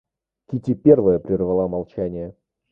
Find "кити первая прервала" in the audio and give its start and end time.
0.47-1.67